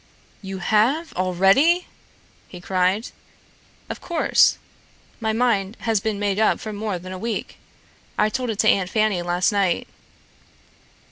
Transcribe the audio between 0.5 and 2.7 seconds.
have already?" he